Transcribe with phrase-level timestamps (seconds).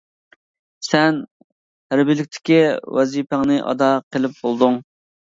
[0.85, 1.17] سەن
[1.93, 2.57] ھەربىيلىكتىكى
[2.99, 4.81] ۋەزىپەڭنى ئادا قىلىپ بولدۇڭ.